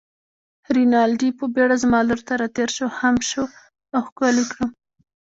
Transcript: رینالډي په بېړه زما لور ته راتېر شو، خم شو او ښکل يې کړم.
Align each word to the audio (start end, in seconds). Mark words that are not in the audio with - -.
رینالډي 0.75 1.29
په 1.39 1.45
بېړه 1.53 1.75
زما 1.83 1.99
لور 2.09 2.21
ته 2.27 2.33
راتېر 2.41 2.69
شو، 2.77 2.87
خم 2.97 3.15
شو 3.29 3.43
او 3.95 4.01
ښکل 4.07 4.35
يې 4.41 4.45
کړم. 4.51 4.69